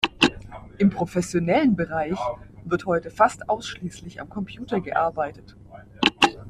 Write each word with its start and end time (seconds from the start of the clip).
Im 0.79 0.89
professionellen 0.89 1.75
Bereich 1.75 2.17
wird 2.65 2.87
heute 2.87 3.11
fast 3.11 3.47
ausschließlich 3.49 4.19
am 4.19 4.29
Computer 4.29 4.81
gearbeitet. 4.81 5.55